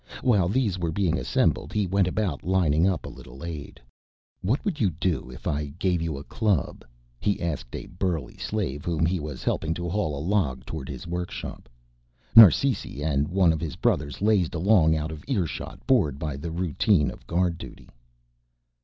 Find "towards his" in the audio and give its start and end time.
10.65-11.05